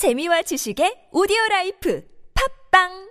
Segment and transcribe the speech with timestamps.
[0.00, 2.00] 재미와 지식의 오디오 라이프.
[2.32, 3.09] 팝빵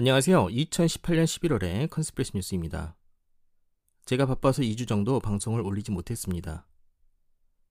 [0.00, 0.46] 안녕하세요.
[0.46, 2.96] 2018년 11월의 Conspiracy 뉴스입니다.
[4.06, 6.66] 제가 바빠서 2주 정도 방송을 올리지 못했습니다.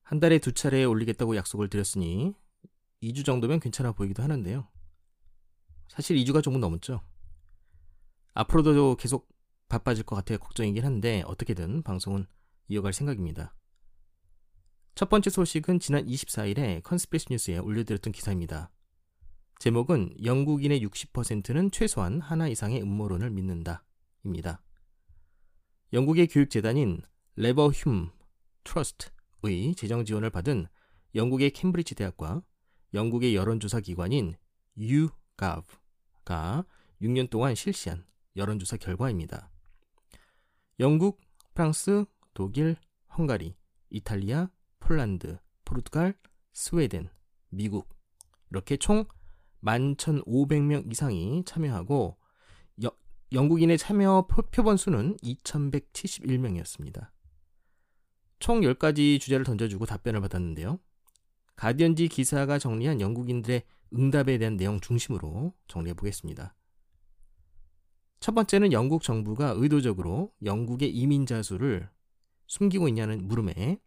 [0.04, 2.36] 한 달에 두 차례 올리겠다고 약속을 드렸으니
[3.02, 4.68] 2주 정도면 괜찮아 보이기도 하는데요.
[5.88, 7.02] 사실 2주가 조금 넘었죠.
[8.36, 9.28] 앞으로도 계속
[9.68, 12.28] 바빠질 것 같아 걱정이긴 한데 어떻게든 방송은
[12.68, 13.56] 이어갈 생각입니다.
[14.94, 18.70] 첫 번째 소식은 지난 24일에 Conspiracy 뉴스에 올려드렸던 기사입니다.
[19.60, 23.84] 제목은 영국인의 60%는 최소한 하나 이상의 음모론을 믿는다.
[24.24, 24.62] 입니다.
[25.92, 27.02] 영국의 교육재단인
[27.36, 28.10] 레버흄
[28.64, 30.68] 트러스트의 재정 지원을 받은
[31.14, 32.42] 영국의 캠브리지 대학과
[32.94, 34.36] 영국의 여론조사 기관인
[34.78, 36.66] YouGov가
[37.02, 38.06] 6년 동안 실시한
[38.38, 39.52] 여론조사 결과입니다.
[40.80, 41.20] 영국,
[41.54, 42.78] 프랑스, 독일,
[43.18, 43.58] 헝가리,
[43.90, 46.18] 이탈리아, 폴란드, 포르투갈,
[46.54, 47.10] 스웨덴,
[47.50, 47.90] 미국
[48.52, 49.06] 이렇게 총
[49.64, 52.18] 11,500명 이상이 참여하고
[52.84, 52.92] 여,
[53.32, 57.10] 영국인의 참여 표본 수는 2,171명이었습니다.
[58.40, 60.80] 총 10가지 주제를 던져주고 답변을 받았는데요.
[61.56, 66.56] 가디언지 기사가 정리한 영국인들의 응답에 대한 내용 중심으로 정리해 보겠습니다.
[68.22, 71.90] 첫 번째는 영국 정부가 의도적으로 영국의 이민자 수를
[72.48, 73.80] 숨기고 있냐는 물음에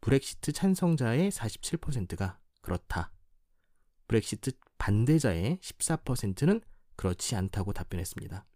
[0.00, 3.10] 브렉시트 찬성자의 47%가 그렇다.
[4.06, 4.52] 브렉시트
[4.88, 6.62] 반대자의 14%는
[6.96, 8.46] 그렇지 않다고 답변했습니다.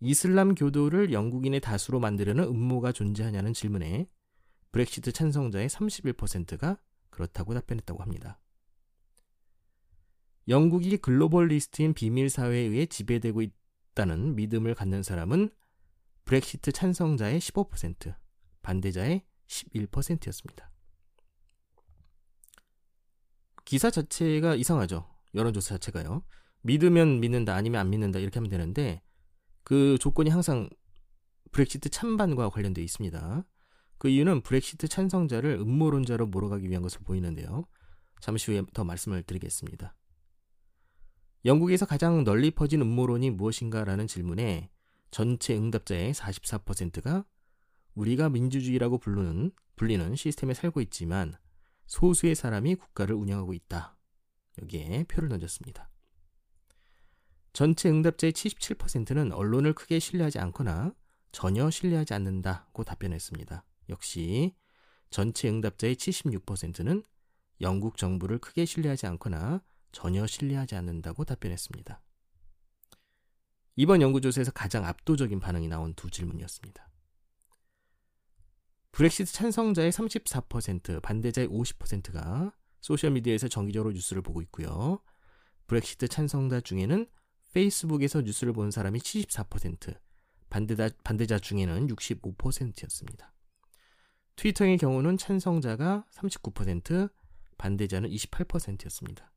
[0.00, 4.08] 이슬람 교도를 영국인의 다수로 만들려는 음모가 존재하냐는 질문에
[4.72, 6.80] 브렉시트 찬성자의 31%가
[7.10, 8.40] 그렇다고 답변했다고 합니다.
[10.48, 15.50] 영국이 globalist인 비밀 사회에 의해 지배되고 있다는 믿음을 갖는 사람은
[16.24, 18.16] 브렉시트 찬성자의 15%,
[18.62, 20.69] 반대자의 11%였습니다.
[23.70, 25.08] 기사 자체가 이상하죠.
[25.32, 26.24] 여론조사 자체가요.
[26.62, 29.00] 믿으면 믿는다, 아니면 안 믿는다 이렇게 하면 되는데
[29.62, 30.68] 그 조건이 항상
[31.52, 33.44] 브렉시트 찬반과 관련되어 있습니다.
[33.98, 37.64] 그 이유는 브렉시트 찬성자를 음모론자로 몰아가기 위한 것을 보이는데요.
[38.20, 39.94] 잠시 후에 더 말씀을 드리겠습니다.
[41.44, 44.68] 영국에서 가장 널리 퍼진 음모론이 무엇인가라는 질문에
[45.12, 47.24] 전체 응답자의 44%가
[47.94, 51.36] 우리가 민주주의라고 부르는, 불리는 시스템에 살고 있지만
[51.90, 53.96] 소수의 사람이 국가를 운영하고 있다.
[54.62, 55.90] 여기에 표를 던졌습니다.
[57.52, 60.94] 전체 응답자의 77%는 언론을 크게 신뢰하지 않거나
[61.32, 63.64] 전혀 신뢰하지 않는다고 답변했습니다.
[63.88, 64.54] 역시
[65.10, 67.02] 전체 응답자의 76%는
[67.60, 72.00] 영국 정부를 크게 신뢰하지 않거나 전혀 신뢰하지 않는다고 답변했습니다.
[73.74, 76.89] 이번 연구조사에서 가장 압도적인 반응이 나온 두 질문이었습니다.
[78.92, 85.00] 브렉시트 찬성자의 34%, 반대자의 50%가 소셜미디어에서 정기적으로 뉴스를 보고 있고요.
[85.66, 87.06] 브렉시트 찬성자 중에는
[87.52, 89.96] 페이스북에서 뉴스를 보는 사람이 74%,
[90.48, 93.32] 반대자, 반대자 중에는 65%였습니다.
[94.36, 97.12] 트위터의 경우는 찬성자가 39%,
[97.58, 99.32] 반대자는 28%였습니다.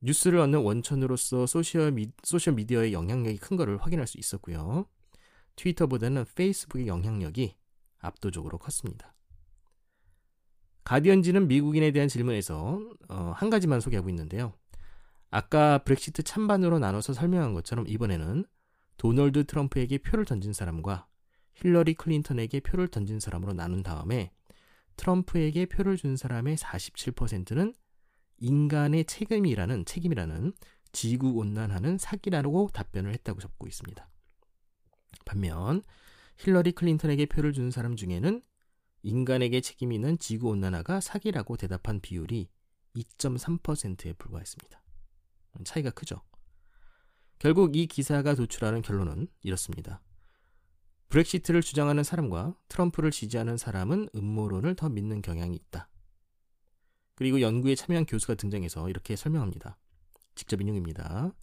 [0.00, 4.86] 뉴스를 얻는 원천으로서 소셜, 미, 소셜 미디어의 영향력이 큰 것을 확인할 수 있었고요.
[5.56, 7.56] 트위터보다는 페이스북의 영향력이
[8.02, 9.14] 압도적으로 컸습니다.
[10.84, 14.52] 가디언지는 미국인에 대한 질문에서 어, 한 가지만 소개하고 있는데요.
[15.30, 18.44] 아까 브렉시트 찬반으로 나눠서 설명한 것처럼 이번에는
[18.98, 21.06] 도널드 트럼프에게 표를 던진 사람과
[21.54, 24.32] 힐러리 클린턴에게 표를 던진 사람으로 나눈 다음에
[24.96, 27.72] 트럼프에게 표를 준 사람의 47%는
[28.38, 30.52] 인간의 책임이라는 책임이라는
[30.92, 34.06] 지구 온난화는 사기라고 답변을 했다고 적고 있습니다.
[35.24, 35.82] 반면
[36.42, 38.42] 힐러리 클린턴에게 표를 준 사람 중에는
[39.02, 42.48] 인간에게 책임이 있는 지구 온난화가 사기라고 대답한 비율이
[42.96, 44.82] 2.3%에 불과했습니다.
[45.64, 46.20] 차이가 크죠.
[47.38, 50.02] 결국 이 기사가 도출하는 결론은 이렇습니다.
[51.10, 55.88] 브렉시트를 주장하는 사람과 트럼프를 지지하는 사람은 음모론을 더 믿는 경향이 있다.
[57.14, 59.78] 그리고 연구에 참여한 교수가 등장해서 이렇게 설명합니다.
[60.34, 61.34] 직접 인용입니다.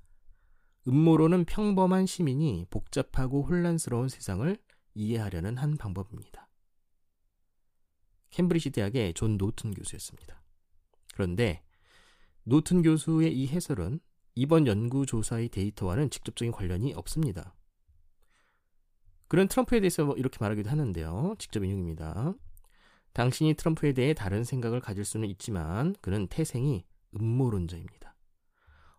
[0.88, 4.58] 음모론은 평범한 시민이 복잡하고 혼란스러운 세상을
[4.94, 6.50] 이해하려는 한 방법입니다.
[8.32, 10.42] 캠브리지 대학의 존 노튼 교수였습니다.
[11.14, 11.64] 그런데
[12.44, 14.00] 노튼 교수의 이 해설은
[14.36, 17.56] 이번 연구조사의 데이터와는 직접적인 관련이 없습니다.
[19.28, 21.36] 그런 트럼프에 대해서 뭐 이렇게 말하기도 하는데요.
[21.38, 22.34] 직접 인용입니다.
[23.14, 26.86] 당신이 트럼프에 대해 다른 생각을 가질 수는 있지만 그는 태생이
[27.16, 28.16] 음모론자입니다.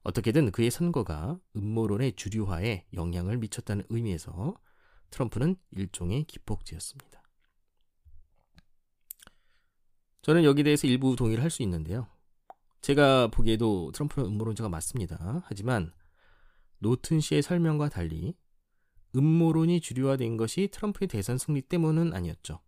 [0.02, 4.56] 어떻게든 그의 선거가 음모론의 주류화에 영향을 미쳤다는 의미에서
[5.10, 7.22] 트럼프는 일종의 기폭제였습니다.
[10.22, 12.06] 저는 여기 대해서 일부 동의를 할 수 있는데요.
[12.82, 15.42] 제가 보기에도 트럼프는 음모론자가 맞습니다.
[15.44, 15.92] 하지만
[16.78, 18.34] 노튼 씨의 설명과 달리
[19.14, 22.60] 음모론이 주류화된 것이 트럼프의 대선 승리 때문은 아니었죠.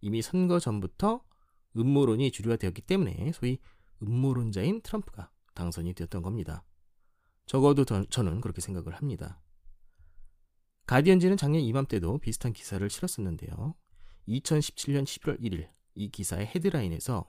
[0.00, 1.24] 이미 선거 전부터
[1.76, 3.58] 음모론이 주류화되었기 때문에 소위
[4.02, 6.64] 음모론자인 트럼프가 당선이 되었던 겁니다.
[7.46, 9.40] 적어도 저는 그렇게 생각을 합니다.
[10.86, 13.74] 가디언지는 작년 이맘때도 비슷한 기사를 실었었는데요.
[14.28, 17.26] 2017년 11월 1일 이 기사의 헤드라인에서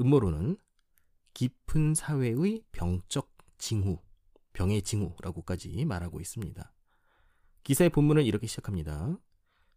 [0.00, 0.56] 음모론은
[1.34, 3.98] 깊은 사회의 병적 징후,
[4.52, 6.72] 병의 징후라고까지 말하고 있습니다.
[7.62, 9.18] 기사의 본문은 이렇게 시작합니다.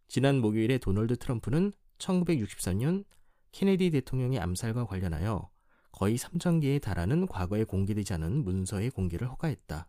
[0.08, 3.04] 지난 목요일에 도널드 트럼프는 1963년
[3.52, 5.50] 케네디 대통령의 암살과 관련하여
[5.92, 9.88] 거의 3천 개에 달하는 과거에 공개되지 않은 문서의 공개를 허가했다.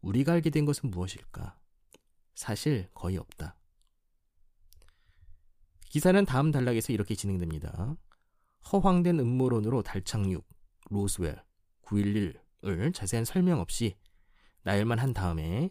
[0.00, 1.61] 우리가 알게 된 것은 무엇일까?
[2.34, 3.56] 사실 거의 없다.
[5.88, 7.96] 기사는 다음 단락에서 이렇게 진행됩니다.
[8.72, 10.48] 허황된 음모론으로 달 착륙,
[10.88, 11.36] 로스웰,
[11.82, 13.96] 911을 자세한 설명 없이
[14.62, 15.70] 나열만 한 다음에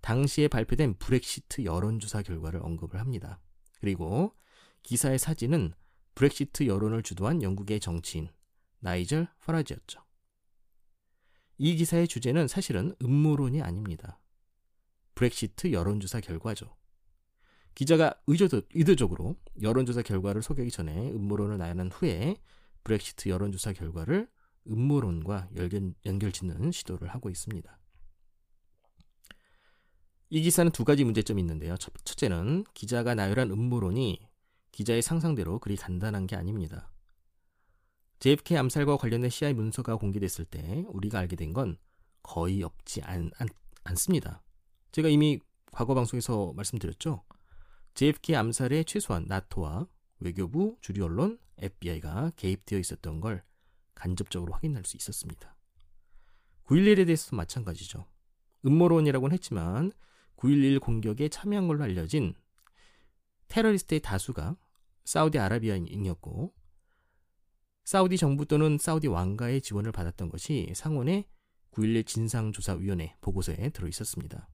[0.00, 3.40] 당시에 발표된 브렉시트 여론조사 결과를 언급을 합니다.
[3.80, 4.34] 그리고
[4.82, 5.74] 기사의 사진은
[6.14, 8.28] 브렉시트 여론을 주도한 영국의 정치인
[8.80, 10.00] 나이절 파라지였죠.
[11.58, 14.18] 이 기사의 주제는 사실은 음모론이 아닙니다.
[15.16, 16.76] 브렉시트 여론조사 결과죠.
[17.74, 22.36] 기자가 의도적으로 여론조사 결과를 소개하기 전에 음모론을 나열한 후에
[22.84, 24.28] 브렉시트 여론조사 결과를
[24.68, 27.78] 음모론과 연결, 연결 짓는 시도를 하고 있습니다.
[30.30, 31.76] 이 기사는 두 가지 문제점이 있는데요.
[31.76, 34.20] 첫, 첫째는 기자가 나열한 음모론이
[34.72, 36.92] 기자의 상상대로 그리 간단한 게 아닙니다.
[38.18, 41.78] JFK 암살과 관련된 CIA 문서가 공개됐을 때 우리가 알게 된 건
[42.22, 43.48] 거의 없지 않, 않,
[43.84, 44.42] 않습니다.
[44.96, 45.38] 제가 이미
[45.72, 47.22] 과거 방송에서 말씀드렸죠.
[47.92, 49.86] JFK 암살에 최소한 나토와
[50.20, 53.44] 외교부, 주류 언론, FBI가 개입되어 있었던 걸
[53.94, 55.54] 간접적으로 확인할 수 있었습니다.
[56.64, 58.06] 9.11에 대해서도 마찬가지죠.
[58.64, 59.92] 음모론이라고는 했지만
[60.36, 62.32] 9.11 공격에 참여한 걸로 알려진
[63.48, 64.56] 테러리스트의 다수가
[65.04, 66.54] 사우디아라비아인이었고
[67.84, 71.26] 사우디 정부 또는 사우디 왕가의 지원을 받았던 것이 상원의
[71.72, 74.48] 9.11 진상조사위원회 보고서에 들어 있었습니다.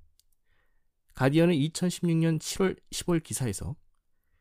[1.15, 3.77] 가디언은 2016년 7월 10월 기사에서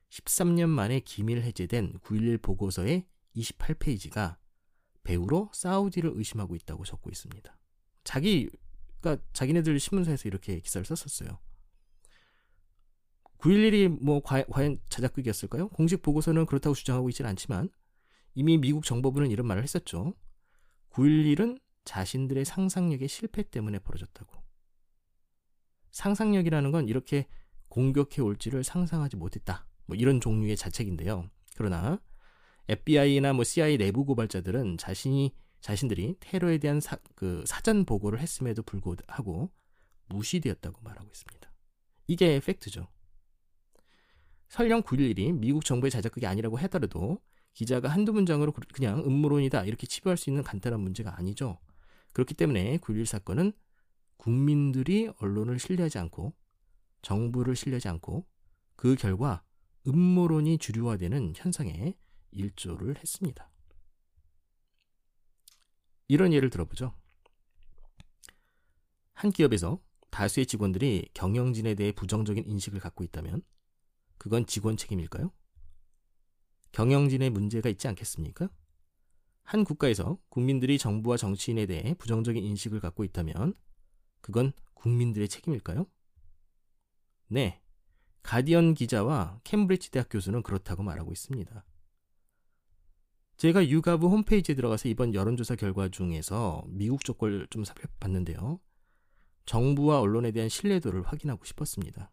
[0.09, 4.38] 13년 만에 기밀 해제된 9.11 보고서의 28페이지가
[5.03, 7.57] 배우로 사우디를 의심하고 있다고 적고 있습니다.
[8.03, 11.39] 자기가 자기네들 신문사에서 이렇게 기사를 썼었어요.
[13.39, 15.69] 9.11이 뭐 과연 자작극이었을까요?
[15.69, 17.69] 공식 보고서는 그렇다고 주장하고 있지는 않지만
[18.35, 20.13] 이미 미국 정보부는 이런 말을 했었죠.
[20.91, 24.40] 9.11은 자신들의 상상력의 실패 때문에 벌어졌다고.
[25.91, 27.27] 상상력이라는 건 이렇게
[27.69, 29.65] 공격해 올지를 상상하지 못했다.
[29.85, 31.29] 뭐 이런 종류의 자책인데요.
[31.55, 32.01] 그러나
[32.67, 39.51] FBI나 뭐 CIA 내부 고발자들은 자신이 자신들이 테러에 대한 사, 그 사전 보고를 했음에도 불구하고
[40.07, 41.51] 무시되었다고 말하고 있습니다.
[42.07, 42.88] 이게 팩트죠.
[44.50, 47.19] 설령 9.11이 미국 정부의 자작극이 아니라고 하더라도
[47.53, 51.57] 기자가 한두 문장으로 그냥 음모론이다 이렇게 치부할 수 있는 간단한 문제가 아니죠.
[52.13, 53.53] 그렇기 때문에 9.11 사건은
[54.21, 56.35] 국민들이 언론을 신뢰하지 않고
[57.01, 58.27] 정부를 신뢰하지 않고
[58.75, 59.43] 그 결과
[59.87, 61.97] 음모론이 주류화되는 현상에
[62.29, 63.49] 일조를 했습니다.
[66.07, 66.93] 이런 예를 들어보죠.
[69.13, 73.41] 한 기업에서 다수의 직원들이 경영진에 대해 부정적인 인식을 갖고 있다면
[74.19, 75.31] 그건 직원 책임일까요?
[76.73, 78.51] 경영진의 문제가 있지 않겠습니까?
[79.41, 83.55] 한 국가에서 국민들이 정부와 정치인에 대해 부정적인 인식을 갖고 있다면
[84.21, 85.85] 그건 국민들의 책임일까요?
[87.27, 87.61] 네.
[88.23, 91.65] 가디언 기자와 캠브리지 대학 교수는 그렇다고 말하고 있습니다.
[93.37, 98.59] 제가 유가부 홈페이지에 들어가서 이번 여론조사 결과 중에서 미국 쪽 걸 좀 살펴봤는데요.
[99.45, 102.11] 정부와 언론에 대한 신뢰도를 확인하고 싶었습니다.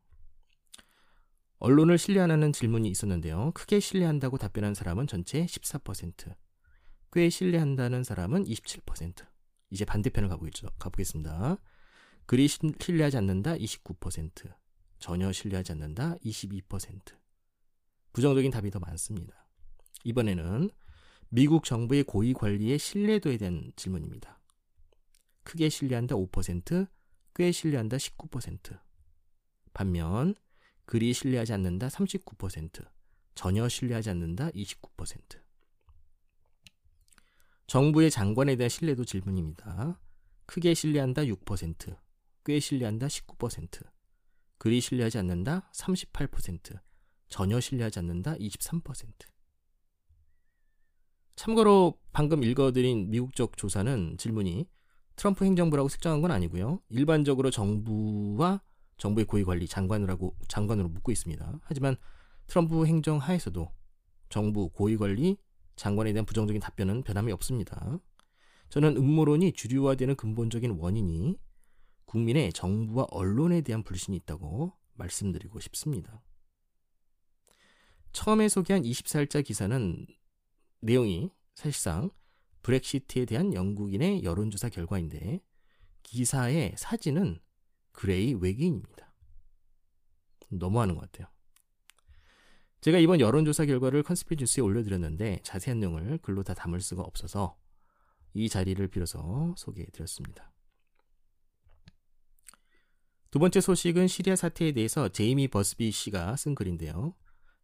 [1.58, 3.50] 언론을 신뢰하는 질문이 있었는데요.
[3.54, 6.34] 크게 신뢰한다고 답변한 사람은 전체 14%,
[7.12, 9.26] 꽤 신뢰한다는 사람은 27%.
[9.70, 10.46] 이제 반대편을 가보
[10.78, 11.58] 가보겠습니다.
[12.28, 14.54] 그리 신뢰하지 않는다 29%,
[14.99, 17.16] 전혀 신뢰하지 않는다 22%.
[18.12, 19.49] 부정적인 답이 더 많습니다.
[20.04, 20.68] 이번에는
[21.30, 24.38] 미국 정부의 고위 관리의 신뢰도에 대한 질문입니다.
[25.42, 26.87] 크게 신뢰한다 5%,
[27.35, 28.78] 꽤 신뢰한다 19%.
[29.73, 30.35] 반면
[30.85, 32.87] 그리 신뢰하지 않는다 39%,
[33.37, 35.40] 전혀 신뢰하지 않는다 29%.
[37.66, 39.99] 정부의 장관에 대한 신뢰도 질문입니다.
[40.44, 41.97] 크게 신뢰한다 6%,
[42.49, 43.85] 꽤 신뢰한다 19%,
[44.57, 46.81] 그리 신뢰하지 않는다 38%,
[47.28, 49.07] 전혀 신뢰하지 않는다 23%.
[51.37, 54.67] 참고로 방금 읽어드린 미국 적 조사는 질문이
[55.17, 56.81] 트럼프 행정부라고 색정한 건 아니고요.
[56.88, 58.62] 일반적으로 정부와
[58.97, 61.61] 정부의 고위 관리 장관이라고 장관으로 묻고 있습니다.
[61.64, 61.97] 하지만
[62.47, 63.71] 트럼프 행정 하에서도
[64.31, 65.37] 정부 고위 관리
[65.76, 68.00] 장관에 대한 부정적인 답변은 변함이 없습니다.
[68.71, 71.37] 저는 음모론이 주류화되는 근본적인 원인이
[72.08, 76.22] 국민의 정부와 언론에 대한 불신이 있다고 말씀드리고 싶습니다.
[78.12, 80.06] 처음에 소개한 24일자 기사는
[80.80, 82.10] 내용이 사실상
[82.62, 85.40] 브렉시트에 대한 영국인의 여론조사 결과인데
[86.02, 87.40] 기사의 사진은
[87.92, 89.14] Grey 외계인입니다.
[90.48, 91.28] 너무하는 것 같아요.
[92.80, 97.58] 제가 이번 여론조사 결과를 컨스피 뉴스에 올려드렸는데 자세한 내용을 글로 다 담을 수가 없어서
[98.32, 100.52] 이 자리를 빌어서 소개해드렸습니다.
[103.30, 107.14] 두 번째 소식은 시리아 사태에 대해서 제이미 버스비 씨가 쓴 글인데요.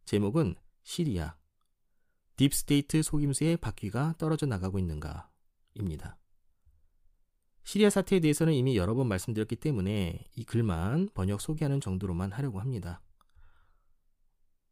[0.05, 0.53] 제목은
[0.83, 1.35] 시리아
[2.37, 5.31] deep state 속임수의 바퀴가 떨어져 나가고 있는가
[5.73, 6.19] 입니다.
[7.63, 13.01] 시리아 사태에 대해서는 이미 여러 번 말씀드렸기 때문에 이 글만 번역 소개하는 정도로만 하려고 합니다.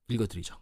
[0.09, 0.61] 읽어드리죠.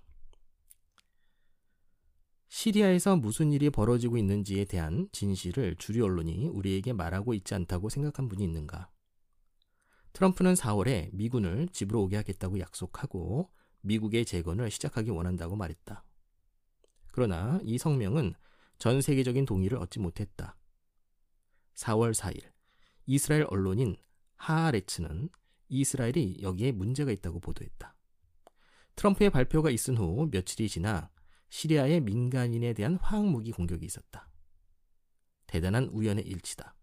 [2.48, 8.42] 시리아에서 무슨 일이 벌어지고 있는지에 대한 진실을 주류 언론이 우리에게 말하고 있지 않다고 생각한 분이
[8.46, 8.90] 있는가?
[10.14, 13.52] 트럼프는 4월에 미군을 집으로 오게 하겠다고 약속하고
[13.82, 16.04] 미국의 재건을 시작하기 원한다고 말했다.
[17.12, 18.34] 그러나 이 성명은
[18.78, 20.58] 전 세계적인 동의를 얻지 못했다.
[21.76, 22.52] 4월 4일
[23.06, 23.96] 이스라엘 언론인
[24.36, 25.30] 하아레츠는
[25.70, 27.96] 이스라엘이 여기에 문제가 있다고 보도했다.
[28.96, 31.10] 트럼프의 발표가 있은 후 며칠이 지나
[31.50, 34.30] 시리아의 민간인에 대한 화학무기 공격이 있었다.
[35.48, 36.76] 대단한 우연의 일치다.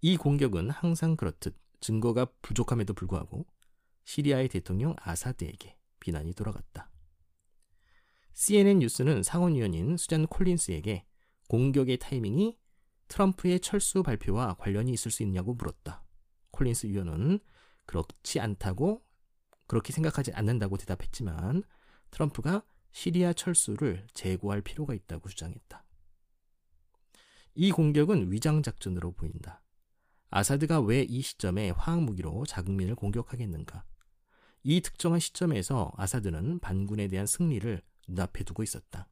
[0.00, 3.44] 이 공격은 항상 그렇듯 증거가 부족함에도 불구하고
[4.04, 6.90] 시리아의 대통령 아사드에게 비난이 돌아갔다.
[8.32, 11.04] CNN 뉴스는 상원위원인 수잔 콜린스에게
[11.48, 12.56] 공격의 타이밍이
[13.08, 16.02] 트럼프의 철수 발표와 관련이 있을 수 있냐고 물었다.
[16.52, 17.40] 콜린스 위원은
[17.84, 19.04] 그렇지 않다고
[19.66, 21.62] 그렇게 생각하지 않는다고 대답했지만
[22.10, 25.84] 트럼프가 시리아 철수를 재고할 필요가 있다고 주장했다.
[27.54, 29.61] 이 공격은 위장 작전으로 보인다.
[30.32, 33.84] 아사드가 왜 이 시점에 화학무기로 자국민을 공격하겠는가?
[34.62, 39.08] 이 특정한 시점에서 아사드는 반군에 대한 승리를 눈앞에 두고 있었다.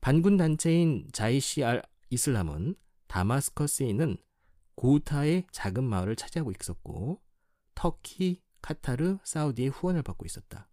[0.00, 2.76] 반군 단체인 자이시 알 이슬람은
[3.08, 4.16] 다마스커스에 있는
[4.76, 7.20] 고우타의 작은 마을을 차지하고 있었고
[7.74, 10.70] 터키, 카타르, 사우디의 후원을 받고 있었다.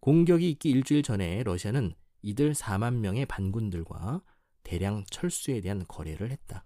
[0.00, 4.22] 공격이 있기 일주일 전에 러시아는 이들 4만 명의 반군들과
[4.62, 6.64] 대량 철수에 대한 거래를 했다.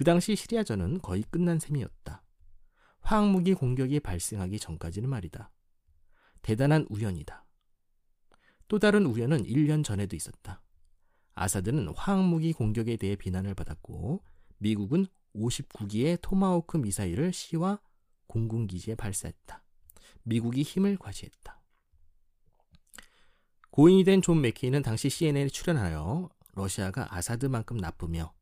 [0.00, 2.22] 그 당시 시리아전은 거의 끝난 셈이었다.
[3.02, 5.50] 화학무기 공격이 발생하기 전까지는 말이다.
[6.40, 7.44] 대단한 우연이다.
[8.66, 10.62] 또 다른 우연은 1년 전에도 있었다.
[11.34, 14.24] 아사드는 화학무기 공격에 대해 비난을 받았고
[14.56, 17.78] 미국은 59기의 토마호크 미사일을 시리아
[18.26, 19.62] 공군기지에 발사했다.
[20.22, 21.60] 미국이 힘을 과시했다.
[23.70, 28.32] 고인이 된 존 맥케인은 당시 CNN에 출연하여 러시아가 아사드만큼 나쁘며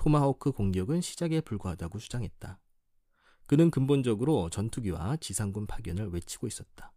[0.00, 2.58] 토마호크 공격은 시작에 불과하다고 주장했다.
[3.44, 6.94] 그는 근본적으로 전투기와 지상군 파견을 외치고 있었다.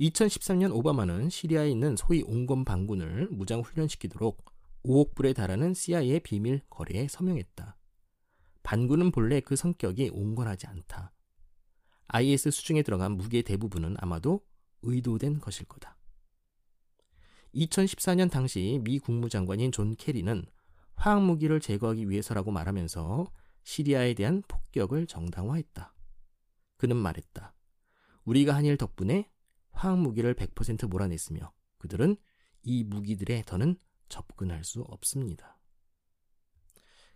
[0.00, 4.44] 2013년 오바마는 시리아에 있는 소위 온건 반군을 무장 훈련시키도록
[4.84, 7.76] 5억 불에 달하는 CIA 비밀 거래에 서명했다.
[8.64, 11.12] 반군은 본래 그 성격이 온건하지 않다.
[12.08, 14.44] IS 수중에 들어간 무기의 대부분은 아마도
[14.82, 15.96] 의도된 것일 거다.
[17.54, 20.44] 2014년 당시 미 국무장관인 존 케리는
[21.00, 25.94] 화학 무기를 제거하기 위해서라고 말하면서 시리아에 대한 폭격을 정당화했다.
[26.76, 27.54] 그는 말했다.
[28.24, 29.30] 우리가 한 일 덕분에
[29.72, 32.16] 화학 무기를 100% 몰아냈으며 그들은
[32.62, 33.76] 이 무기들에 더는
[34.10, 35.58] 접근할 수 없습니다.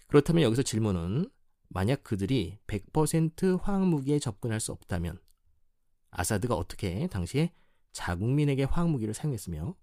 [0.07, 1.31] 그렇다면 여기서 질문은
[1.69, 5.21] 만약 그들이 100% 화학 무기에 접근할 수 없다면
[6.09, 7.53] 아사드가 어떻게 당시에
[7.93, 9.77] 자국민에게 화학 무기를 사용했으며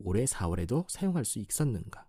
[0.00, 2.07] 올해 4월에도 사용할 수 있었는가?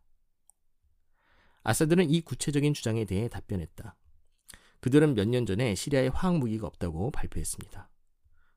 [1.64, 3.96] 아사드는 이 구체적인 주장에 대해 답변했다.
[4.80, 7.90] 그들은 몇 년 전에 시리아에 화학 무기가 없다고 발표했습니다.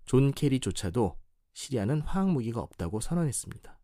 [0.04, 1.18] 존 케리조차도
[1.52, 3.78] 시리아는 화학 무기가 없다고 선언했습니다.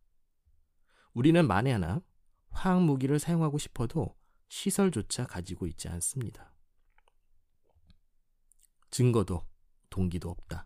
[1.13, 2.01] 우리는 만에 하나
[2.49, 4.15] 화학 무기를 사용하고 싶어도
[4.47, 6.53] 시설조차 가지고 있지 않습니다.
[8.89, 9.45] 증거도
[9.89, 10.65] 동기도 없다.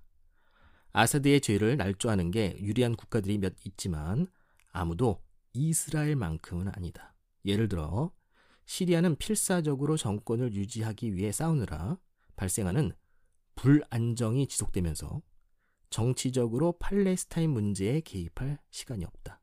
[0.92, 4.28] 아사드의 죄를 날조하는 게 유리한 국가들이 몇 있지만
[4.72, 7.16] 아무도 이스라엘만큼은 아니다.
[7.46, 8.12] 예를 들어
[8.66, 11.98] 시리아는 필사적으로 정권을 유지하기 위해 싸우느라
[12.36, 12.94] 발생하는
[13.56, 15.22] 불안정이 지속되면서
[15.90, 19.42] 정치적으로 팔레스타인 문제에 개입할 시간이 없다.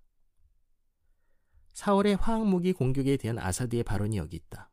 [1.75, 4.71] 4월의 화학무기 공격에 대한 아사드의 발언이 여기 있다.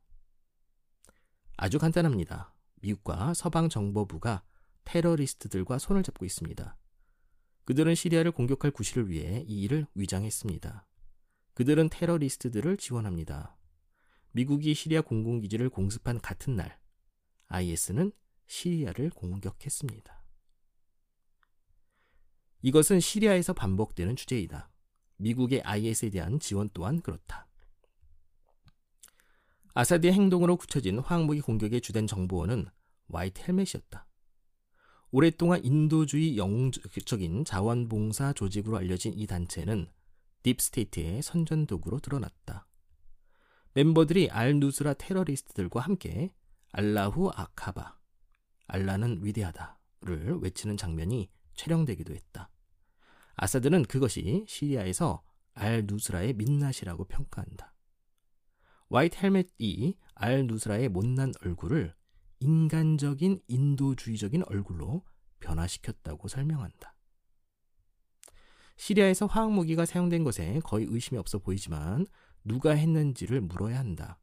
[1.55, 2.53] 아주 간단합니다.
[2.81, 4.43] 미국과 서방 정보부가
[4.85, 6.77] 테러리스트들과 손을 잡고 있습니다.
[7.65, 10.87] 그들은 시리아를 공격할 구실을 위해 이 일을 위장했습니다.
[11.53, 13.56] 그들은 테러리스트들을 지원합니다.
[14.37, 16.77] 미국이 시리아 공군기지를 공습한 같은 날,
[17.47, 18.11] IS는
[18.45, 20.23] 시리아를 공격했습니다.
[22.61, 24.69] 이것은 시리아에서 반복되는 주제이다.
[25.15, 27.47] 미국의 IS에 대한 지원 또한 그렇다.
[29.73, 32.67] 아사드의 행동으로 굳혀진 화학무기 공격의 주된 정보원은
[33.07, 34.05] 와이트 헬멧이었다.
[35.09, 39.91] 오랫동안 인도주의 영웅적인 자원봉사 조직으로 알려진 이 단체는
[40.43, 42.66] deep state의 선전도구로 드러났다.
[43.77, 46.33] 멤버들이 알누스라 테러리스트들과 함께
[46.71, 47.95] الله أكبر,
[48.65, 52.49] 알라는 위대하다를 외치는 장면이 촬영되기도 했다.
[53.35, 55.21] 아사드는 그것이 시리아에서
[55.53, 57.75] 알 누스라의 민낯이라고 평가한다.
[58.89, 61.93] 화이트 헬멧이 알 누스라의 못난 얼굴을
[62.39, 65.05] 인간적인 인도주의적인 얼굴로
[65.39, 66.95] 변화시켰다고 설명한다.
[68.77, 72.07] 시리아에서 화학무기가 사용된 것에 거의 의심이 없어 보이지만
[72.43, 74.19] 누가 했는지를 물어야 한다.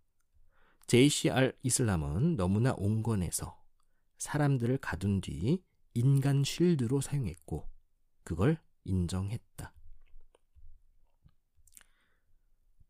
[0.86, 3.58] 제이시 알 이슬람은 너무나 온건해서
[4.18, 5.62] 사람들을 가둔 뒤
[5.94, 7.68] 인간 shield로 사용했고
[8.22, 9.72] 그걸 인정했다.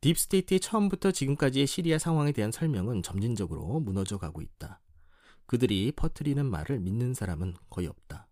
[0.00, 4.83] deep state의 처음부터 지금까지의 시리아 상황에 대한 설명은 점진적으로 무너져 가고 있다.
[5.47, 8.29] 그들이 퍼트리는 말을 믿는 사람은 거의 없다.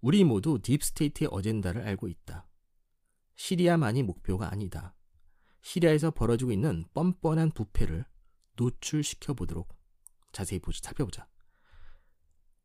[0.00, 2.46] 우리 모두 deep state의 어젠다를 알고 있다.
[3.36, 4.94] 시리아만이 목표가 아니다.
[5.64, 8.04] 시리아에서 벌어지고 있는 뻔뻔한 부패를
[8.56, 9.74] 노출시켜 보도록
[10.30, 11.26] 자세히 보자, 살펴보자.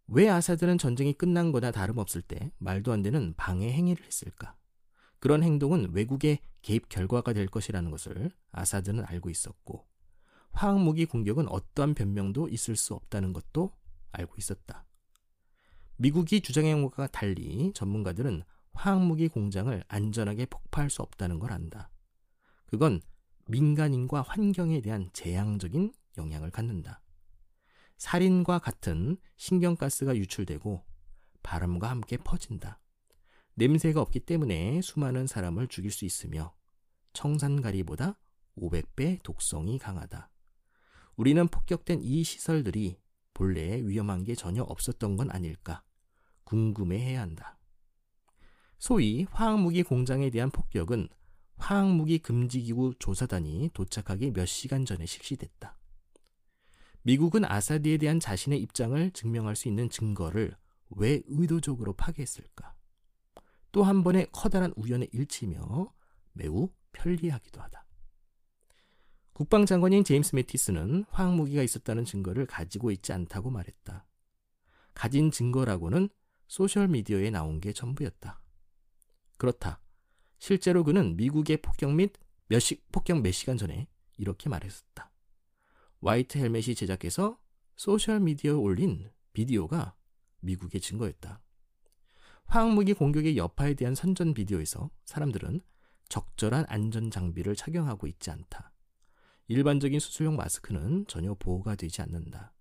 [0.07, 4.55] 왜 아사드는 전쟁이 끝난 거나 다름없을 때 말도 안 되는 방해 행위를 했을까?
[5.19, 9.87] 그런 행동은 외국의 개입 결과가 될 것이라는 것을 아사드는 알고 있었고,
[10.51, 13.71] 화학무기 공격은 어떠한 변명도 있을 수 없다는 것도
[14.11, 14.85] 알고 있었다.
[15.95, 21.91] 미국이 주장한 것과 달리 전문가들은 화학무기 공장을 안전하게 폭파할 수 없다는 걸 안다.
[22.69, 23.01] 그건
[23.47, 27.01] 민간인과 환경에 대한 재앙적인 영향을 갖는다.
[27.97, 30.85] 살인과 같은 신경가스가 유출되고
[31.41, 32.79] 바람과 함께 퍼진다.
[33.55, 36.53] 냄새가 없기 때문에 수많은 사람을 죽일 수 있으며
[37.13, 38.19] 청산가리보다
[38.57, 40.29] 500배 독성이 강하다.
[41.15, 42.99] 우리는 폭격된 이 시설들이
[43.33, 45.83] 본래 위험한 게 전혀 없었던 건 아닐까
[46.43, 47.57] 궁금해해야 한다.
[48.77, 51.09] 소위 화학무기 공장에 대한 폭격은
[51.59, 55.77] 화학무기 금지기구 조사단이 도착하기 몇 시간 전에 실시됐다.
[57.03, 60.55] 미국은 아사드에 대한 자신의 입장을 증명할 수 있는 증거를
[60.89, 62.75] 왜 의도적으로 파괴했을까?
[63.71, 65.93] 또 한 번의 커다란 우연의 일치며
[66.33, 67.85] 매우 편리하기도 하다.
[69.33, 74.05] 국방장관인 제임스 매티스는 화학무기가 있었다는 증거를 가지고 있지 않다고 말했다.
[74.93, 76.09] 가진 증거라고는
[76.47, 78.41] 소셜미디어에 나온 게 전부였다.
[79.37, 79.81] 그렇다.
[80.39, 82.13] 실제로 그는 미국의 폭격 및
[82.47, 85.11] 몇 시, 폭격 몇 시간 전에 이렇게 말했었다.
[86.01, 87.37] 화이트 헬멧이 제작해서
[87.75, 89.95] 소셜미디어에 올린 비디오가
[90.39, 91.41] 미국의 증거였다.
[92.45, 95.61] 화학무기 공격의 여파에 대한 선전 비디오에서 사람들은
[96.07, 98.73] 적절한 안전 장비를 착용하고 있지 않다.
[99.47, 102.53] 일반적인 수술용 마스크는 전혀 보호가 되지 않는다.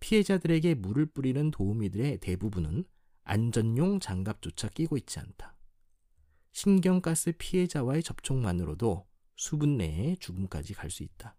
[0.00, 2.84] 피해자들에게 물을 뿌리는 도우미들의 대부분은
[3.24, 5.57] 안전용 장갑조차 끼고 있지 않다.
[6.52, 9.06] 신경가스 피해자와의 접촉만으로도
[9.36, 11.36] 수분 내에 죽음까지 갈 수 있다.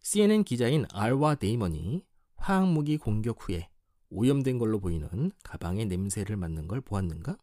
[0.00, 2.04] CNN 기자인 알와 데이먼이
[2.36, 3.68] 화학무기 공격 후에
[4.10, 7.38] 오염된 걸로 보이는 가방의 냄새를 맡는 걸 보았는가?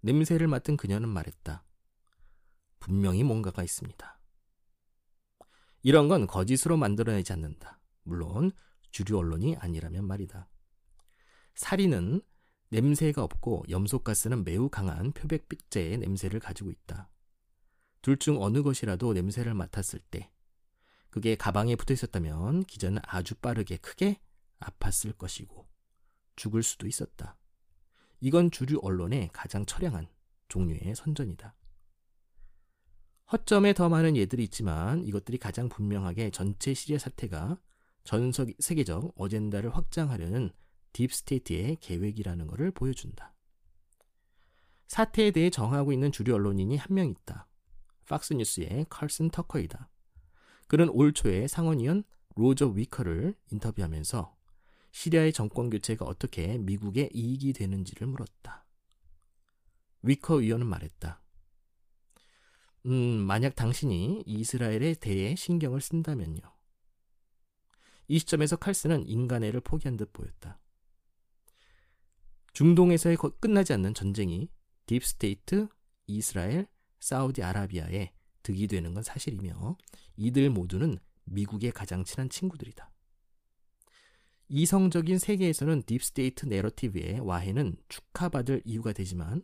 [0.00, 1.64] 냄새를 맡은 그녀는 말했다.
[2.78, 4.20] 분명히 뭔가가 있습니다.
[5.82, 7.80] 이런 건 거짓으로 만들어내지 않는다.
[8.04, 8.52] 물론
[8.90, 10.48] 주류 언론이 아니라면 말이다.
[11.54, 12.22] 살인은
[12.74, 17.08] 냄새가 없고 염소가스는 매우 강한 표백빛제의 냄새를 가지고 있다.
[18.02, 20.32] 둘 중 어느 것이라도 냄새를 맡았을 때
[21.08, 24.20] 그게 가방에 붙어 있었다면 기자는 아주 빠르게 크게
[24.58, 25.68] 아팠을 것이고
[26.34, 27.38] 죽을 수도 있었다.
[28.18, 30.08] 이건 주류 언론의 가장 처량한
[30.48, 31.54] 종류의 선전이다.
[33.30, 37.60] 허점에 더 많은 예들이 있지만 이것들이 가장 분명하게 전체 시리아 사태가
[38.02, 40.50] 전 세계적 어젠다를 확장하려는
[40.94, 43.34] deep state의 계획이라는 것을 보여준다.
[44.86, 47.46] 사태에 대해 전하고 있는 주류 언론인이 한 명 있다.
[48.06, 49.90] 팍스뉴스의 칼슨 터커이다.
[50.68, 52.04] 그는 올 초에 상원의원
[52.36, 54.36] 로저 위커를 인터뷰하면서
[54.92, 58.64] 시리아의 정권 교체가 어떻게 미국의 이익이 되는지를 물었다.
[60.02, 61.22] 위커 의원은 말했다.
[62.86, 66.42] 음, 만약 당신이 이스라엘에 대해 신경을 쓴다면요.
[68.08, 70.60] 이 시점에서 칼스는 인간애를 포기한 듯 보였다.
[72.54, 74.48] 중동에서의 끝나지 않는 전쟁이
[74.86, 75.68] deep state,
[76.06, 76.68] 이스라엘,
[77.00, 78.12] 사우디아라비아에
[78.42, 79.76] 득이 되는 건 사실이며
[80.16, 82.90] 이들 모두는 미국의 가장 친한 친구들이다.
[84.48, 89.42] 이성적인 세계에서는 deep state narrative의 와해는 축하받을 이유가 되지만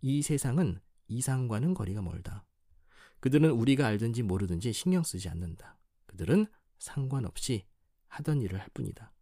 [0.00, 2.46] 이 세상은 이성과는 거리가 멀다.
[3.20, 5.78] 그들은 우리가 알든지 모르든지 신경 쓰지 않는다.
[6.06, 6.46] 그들은
[6.78, 7.66] 상관없이
[8.06, 9.12] 하던 일을 할 뿐이다.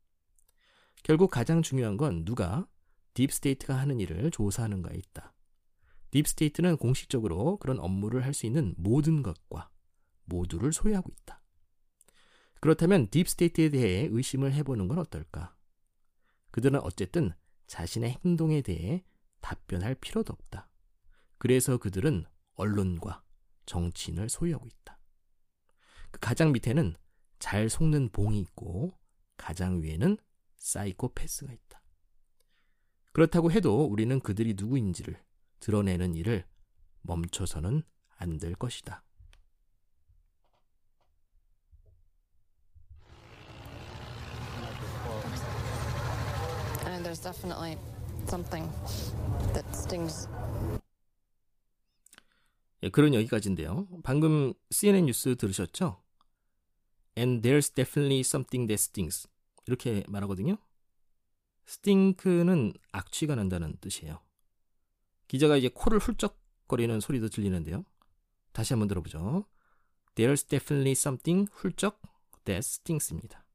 [1.02, 2.68] 결국 가장 중요한 건 누가
[3.16, 5.32] deep state가 하는 일을 조사하는가에 있다.
[6.10, 9.70] deep state는 공식적으로 그런 업무를 할 수 있는 모든 것과
[10.26, 11.42] 모두를 소유하고 있다.
[12.60, 15.56] 그렇다면 deep state에 대해 의심을 해보는 건 어떨까?
[16.50, 17.32] 그들은 어쨌든
[17.66, 19.02] 자신의 행동에 대해
[19.40, 20.68] 답변할 필요도 없다.
[21.38, 22.24] 그래서 그들은
[22.54, 23.22] 언론과
[23.66, 24.98] 정치인을 소유하고 있다.
[26.10, 26.96] 그 가장 밑에는
[27.38, 28.98] 잘 속는 봉이 있고
[29.36, 30.16] 가장 위에는
[30.56, 31.82] 사이코패스가 있다.
[33.16, 35.18] 그렇다고 해도 우리는 그들이 누구인지를
[35.60, 36.44] 드러내는 일을
[37.00, 37.82] 멈춰서는
[38.18, 39.02] 안 될 것이다.
[52.82, 53.88] 예, 그런 여기까지인데요.
[54.02, 56.02] 방금 CNN 뉴스 들으셨죠?
[57.16, 59.26] And there's definitely something that stings.
[59.66, 60.58] 이렇게 말하거든요.
[61.66, 64.20] 스팅크는 악취가 난다는 뜻이에요.
[65.28, 67.84] 기자가 이제 코를 훌쩍거리는 소리도 들리는데요.
[68.52, 69.44] 다시 한번 들어보죠.
[70.14, 72.00] There's definitely something 훌쩍
[72.44, 73.46] that stings입니다.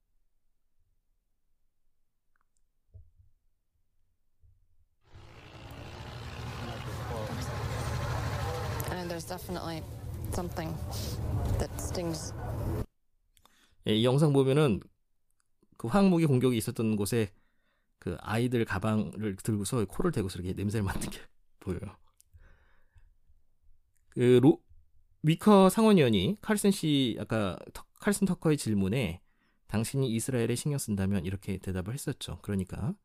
[9.12, 9.84] there's definitely
[10.32, 10.74] something
[11.60, 12.34] that stings.
[13.88, 14.80] 예, 이 영상 보면은
[15.78, 17.32] 그 화학무기 공격이 있었던 곳에
[18.01, 21.19] 그 아이들 가방을 들고서 코를 대고서 이렇게 냄새를 맡는 게
[21.61, 21.79] 보여요.
[24.09, 24.59] 그 로,
[25.21, 29.21] 위커 상원의원이 칼슨 씨 아까 터, 칼슨 터커의 질문에
[29.67, 32.39] 당신이 이스라엘에 신경 쓴다면 이렇게 대답을 했었죠.
[32.41, 32.95] 그러니까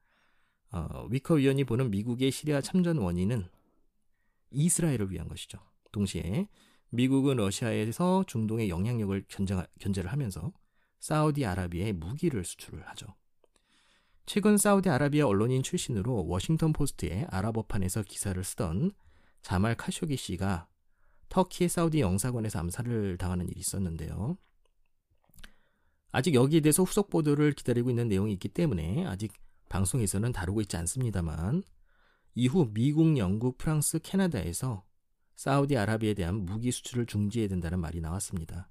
[0.71, 3.51] 어, 위커 위원이 보는 미국의 시리아 참전 원인은
[4.51, 5.59] 이스라엘을 위한 것이죠.
[5.93, 6.49] 동시에
[6.89, 10.55] 미국은 러시아에서 중동의 영향력을 견제, 견제를 하면서
[11.01, 13.15] 사우디아라비아에 무기를 수출을 하죠.
[14.27, 18.91] 최근 사우디아라비아 언론인 출신으로 워싱턴 포스트의 아랍어판에서 기사를 쓰던
[19.43, 20.67] 자말 카쇼기 씨가
[21.29, 24.37] 터키의 사우디 영사관에서 암살을 당하는 일이 있었는데요.
[26.11, 29.33] 아직 여기에 대해서 후속 보도를 기다리고 있는 내용이 있기 때문에 아직
[29.69, 31.63] 방송에서는 다루고 있지 않습니다만
[32.35, 34.85] 이후 미국, 영국, 프랑스, 캐나다에서
[35.37, 38.71] 사우디아라비아에 대한 무기 수출을 중지해야 된다는 말이 나왔습니다.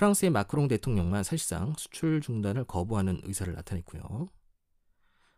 [0.00, 4.28] 프랑스의 마크롱 대통령만 사실상 수출 중단을 거부하는 의사를 나타냈고요.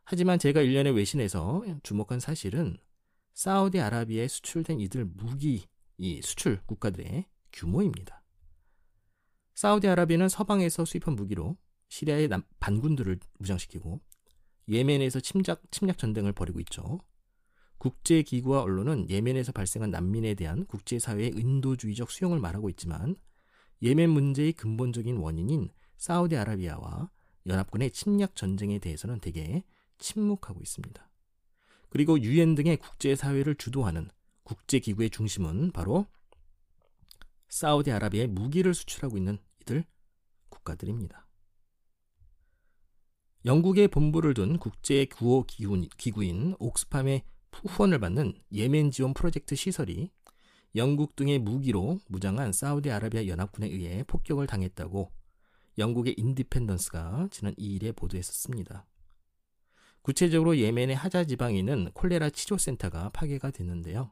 [0.04, 2.76] 하지만 제가 일련의 외신에서 주목한 사실은
[3.34, 5.64] 사우디아라비아에 수출된 이들 무기
[5.98, 8.22] 이 수출 국가들의 규모입니다.
[9.54, 11.56] 사우디아라비아는 서방에서 수입한 무기로
[11.88, 12.28] 시리아의
[12.60, 14.00] 반군들을 무장시키고
[14.68, 17.00] 예멘에서 침략, 침략 전쟁을 벌이고 있죠.
[17.78, 23.16] 국제기구와 언론은 예멘에서 발생한 난민에 대한 국제사회의 인도주의적 수용을 말하고 있지만
[23.82, 27.10] 예멘 문제의 근본적인 원인인 사우디아라비아와
[27.46, 29.64] 연합군의 침략 전쟁에 대해서는 대개
[29.98, 31.10] 침묵하고 있습니다.
[31.88, 34.08] 그리고 유엔 등의 국제사회를 주도하는
[34.44, 36.06] 국제기구의 중심은 바로
[37.48, 39.84] 사우디아라비아에 무기를 수출하고 있는 이들
[40.48, 41.26] 국가들입니다.
[43.44, 47.24] 영국의 본부를 둔 국제 구호 기구인 옥스팜의
[47.66, 50.10] 후원을 받는 예멘 지원 프로젝트 시설이
[50.74, 55.12] 영국 등의 무기로 무장한 사우디아라비아 연합군에 의해 폭격을 당했다고
[55.78, 58.86] 영국의 인디펜던스가 지난 2일에 보도했었습니다.
[60.02, 64.10] 구체적으로 예멘의 하자 지방에 있는 콜레라 치료센터가 파괴가 됐는데요.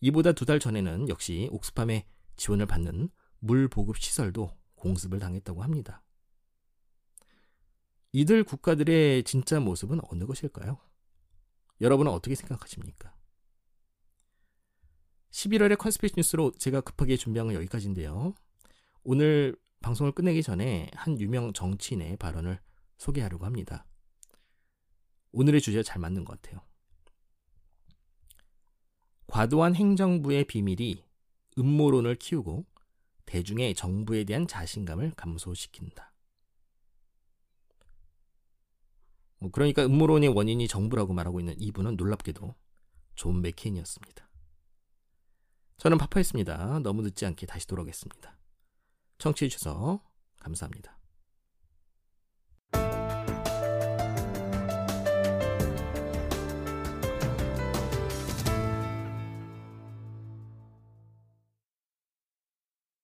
[0.00, 2.04] 이보다 두 달 전에는 역시 옥스팜의
[2.36, 6.02] 지원을 받는 물 보급 시설도 공습을 당했다고 합니다.
[8.12, 10.78] 이들 국가들의 진짜 모습은 어느 것일까요?
[11.80, 13.14] 여러분은 어떻게 생각하십니까?
[15.42, 18.34] 11월의 컨스피시 뉴스로 제가 급하게 준비한 건 여기까지인데요.
[19.02, 22.60] 오늘 방송을 끝내기 전에 한 유명 정치인의 발언을
[22.98, 23.84] 소개하려고 합니다.
[25.32, 26.60] 오늘의 주제와 잘 맞는 것 같아요.
[29.26, 31.02] 과도한 행정부의 비밀이
[31.58, 32.66] 음모론을 키우고
[33.26, 36.12] 대중의 정부에 대한 자신감을 감소시킨다.
[39.38, 42.54] 뭐 그러니까 음모론의 원인이 정부라고 말하고 있는 이분은 놀랍게도
[43.16, 44.31] 존 맥케인이었습니다.
[45.82, 46.78] 저는 파파였습니다.
[46.84, 48.36] 너무 늦지 않게 다시 돌아오겠습니다.
[49.18, 50.00] 청취해주셔서
[50.38, 50.96] 감사합니다.